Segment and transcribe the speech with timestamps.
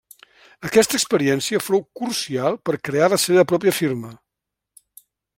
[0.67, 4.11] Aquesta experiència fou crucial per crear la seva pròpia firma.